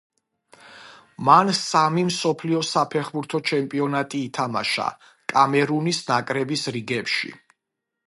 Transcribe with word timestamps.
მან 1.27 1.51
სამი 1.57 2.05
მსოფლიო 2.07 2.63
საფეხბურთო 2.71 3.43
ჩემპიონატი 3.51 4.25
ითამაშა 4.31 4.89
კამერუნის 5.37 6.05
ნაკრების 6.13 6.69
რიგებში. 6.79 7.37